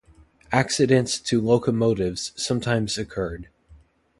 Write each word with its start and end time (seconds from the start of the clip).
Accidents 0.51 1.19
to 1.19 1.39
locomotives 1.39 2.31
sometimes 2.35 2.97
occurred. 2.97 3.49